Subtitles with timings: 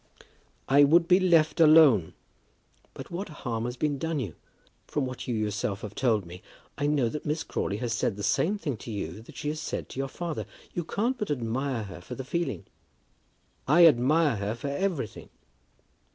[0.67, 2.13] "I would be left alone."
[2.95, 4.33] "But what harm has been done you?
[4.87, 6.41] From what you yourself have told me,
[6.75, 9.59] I know that Miss Crawley has said the same thing to you that she has
[9.59, 10.47] said to your father.
[10.73, 12.65] You can't but admire her for the feeling."
[13.67, 15.29] "I admire her for everything."